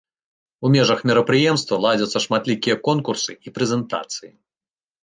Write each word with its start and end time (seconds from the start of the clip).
У 0.65 0.69
межах 0.75 0.99
мерапрыемства 1.09 1.79
ладзяцца 1.85 2.17
шматлікія 2.27 2.75
конкурсы 2.89 3.31
і 3.45 3.59
прэзентацыі. 3.59 4.37